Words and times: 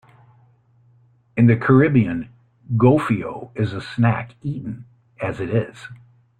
In 1.37 1.45
the 1.45 1.55
Caribbean, 1.55 2.29
gofio 2.75 3.51
is 3.53 3.71
a 3.71 3.81
snack 3.81 4.33
eaten 4.41 4.85
as 5.21 5.39
it 5.39 5.51
is. 5.51 5.77